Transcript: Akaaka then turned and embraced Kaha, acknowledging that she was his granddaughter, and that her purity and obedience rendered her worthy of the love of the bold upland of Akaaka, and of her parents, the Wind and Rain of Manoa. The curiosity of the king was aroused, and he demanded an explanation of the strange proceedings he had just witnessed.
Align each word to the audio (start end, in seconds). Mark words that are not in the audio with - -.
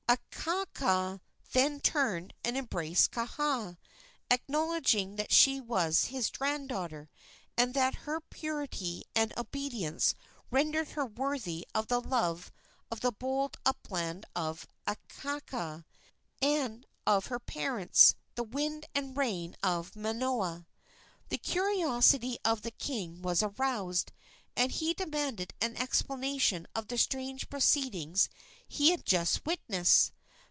Akaaka 0.43 1.21
then 1.53 1.79
turned 1.79 2.33
and 2.43 2.57
embraced 2.57 3.11
Kaha, 3.11 3.77
acknowledging 4.29 5.15
that 5.15 5.31
she 5.31 5.61
was 5.61 6.05
his 6.07 6.29
granddaughter, 6.29 7.09
and 7.55 7.73
that 7.75 7.95
her 8.03 8.19
purity 8.19 9.03
and 9.15 9.31
obedience 9.37 10.13
rendered 10.49 10.89
her 10.89 11.05
worthy 11.05 11.65
of 11.73 11.87
the 11.87 12.01
love 12.01 12.51
of 12.89 12.99
the 12.99 13.13
bold 13.13 13.55
upland 13.65 14.25
of 14.35 14.67
Akaaka, 14.85 15.85
and 16.41 16.85
of 17.07 17.27
her 17.27 17.39
parents, 17.39 18.15
the 18.35 18.43
Wind 18.43 18.87
and 18.93 19.15
Rain 19.15 19.55
of 19.63 19.95
Manoa. 19.95 20.67
The 21.29 21.37
curiosity 21.37 22.37
of 22.43 22.63
the 22.63 22.71
king 22.71 23.21
was 23.21 23.41
aroused, 23.41 24.11
and 24.57 24.73
he 24.73 24.93
demanded 24.93 25.53
an 25.61 25.77
explanation 25.77 26.67
of 26.75 26.89
the 26.89 26.97
strange 26.97 27.47
proceedings 27.49 28.27
he 28.67 28.89
had 28.91 29.05
just 29.05 29.45
witnessed. 29.45 30.11